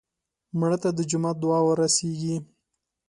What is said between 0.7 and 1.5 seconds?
ته د جومات